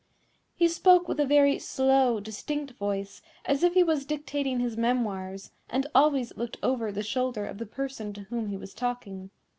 He 0.55 0.67
spoke 0.67 1.07
with 1.07 1.19
a 1.19 1.27
very 1.27 1.59
slow, 1.59 2.19
distinct 2.19 2.71
voice, 2.79 3.21
as 3.45 3.61
if 3.61 3.75
he 3.75 3.83
was 3.83 4.03
dictating 4.03 4.59
his 4.59 4.75
memoirs, 4.75 5.51
and 5.69 5.85
always 5.93 6.35
looked 6.35 6.57
over 6.63 6.91
the 6.91 7.03
shoulder 7.03 7.45
of 7.45 7.59
the 7.59 7.67
person 7.67 8.11
to 8.13 8.21
whom 8.23 8.47
he 8.47 8.57
was 8.57 8.73
talking. 8.73 9.29